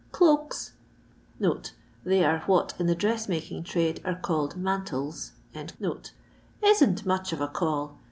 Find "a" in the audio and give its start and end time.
7.39-7.47